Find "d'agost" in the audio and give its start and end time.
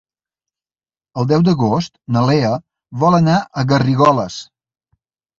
1.49-1.91